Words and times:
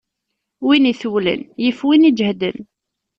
Win 0.65 0.89
itewlen 0.91 1.41
yif 1.63 1.79
win 1.87 2.07
iǧehden. 2.09 2.57